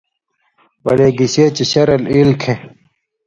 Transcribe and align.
ولے 0.85 1.07
گشے 1.19 1.45
چے 1.55 1.63
شرل 1.71 2.03
ایلوۡ 2.13 2.37
کھیں 2.41 2.59